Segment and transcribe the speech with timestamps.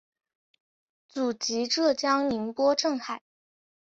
[1.07, 3.21] 祖籍浙江宁波镇海。